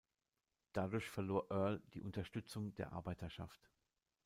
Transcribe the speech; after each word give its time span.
Dadurch 0.73 1.07
verlor 1.11 1.45
Earl 1.51 1.79
die 1.93 2.01
Unterstützung 2.01 2.73
der 2.73 2.91
Arbeiterschaft. 2.91 3.69